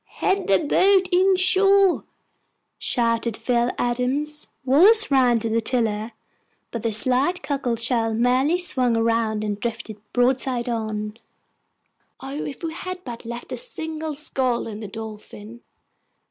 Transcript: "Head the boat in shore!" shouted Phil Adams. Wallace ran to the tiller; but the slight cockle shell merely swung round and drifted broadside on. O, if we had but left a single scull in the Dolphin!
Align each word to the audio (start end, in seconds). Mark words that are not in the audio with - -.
"Head 0.15 0.47
the 0.47 0.57
boat 0.57 1.09
in 1.11 1.35
shore!" 1.35 2.05
shouted 2.79 3.37
Phil 3.37 3.69
Adams. 3.77 4.47
Wallace 4.65 5.11
ran 5.11 5.37
to 5.41 5.49
the 5.49 5.61
tiller; 5.61 6.13
but 6.71 6.81
the 6.81 6.91
slight 6.91 7.43
cockle 7.43 7.75
shell 7.75 8.11
merely 8.11 8.57
swung 8.57 8.97
round 8.97 9.43
and 9.43 9.59
drifted 9.59 10.01
broadside 10.11 10.67
on. 10.67 11.17
O, 12.19 12.31
if 12.45 12.63
we 12.63 12.73
had 12.73 13.03
but 13.03 13.25
left 13.25 13.51
a 13.51 13.57
single 13.57 14.15
scull 14.15 14.65
in 14.65 14.79
the 14.79 14.87
Dolphin! 14.87 15.61